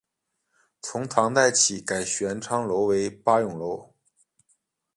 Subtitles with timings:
[0.81, 3.93] 从唐代起改玄畅楼为八咏楼。